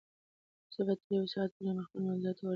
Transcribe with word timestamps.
زه 0.73 0.81
به 0.87 0.93
تر 1.01 1.09
یو 1.17 1.25
ساعت 1.33 1.51
پورې 1.57 1.81
خپل 1.87 1.99
منزل 2.07 2.33
ته 2.37 2.41
ورسېږم. 2.43 2.49